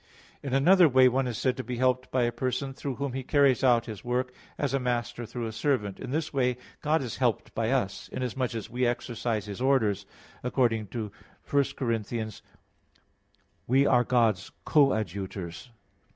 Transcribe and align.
In 0.41 0.55
another 0.55 0.89
way 0.89 1.07
one 1.07 1.27
is 1.27 1.37
said 1.37 1.55
to 1.57 1.63
be 1.63 1.77
helped 1.77 2.09
by 2.09 2.23
a 2.23 2.31
person 2.31 2.73
through 2.73 2.95
whom 2.95 3.13
he 3.13 3.21
carries 3.21 3.63
out 3.63 3.85
his 3.85 4.03
work, 4.03 4.33
as 4.57 4.73
a 4.73 4.79
master 4.79 5.27
through 5.27 5.45
a 5.45 5.51
servant. 5.51 5.99
In 5.99 6.09
this 6.09 6.33
way 6.33 6.57
God 6.81 7.03
is 7.03 7.17
helped 7.17 7.53
by 7.53 7.69
us; 7.69 8.07
inasmuch 8.11 8.55
as 8.55 8.67
we 8.67 8.87
execute 8.87 9.43
His 9.45 9.61
orders, 9.61 10.07
according 10.43 10.87
to 10.87 11.11
1 11.47 11.63
Cor. 11.77 11.89
3:9: 11.89 12.41
"We 13.67 13.85
are 13.85 14.03
God's 14.03 14.49
co 14.65 14.91
adjutors." 14.91 15.69